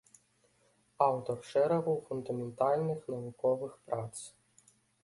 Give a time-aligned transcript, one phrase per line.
[1.07, 4.13] Аўтар шэрагу фундаментальных навуковых прац.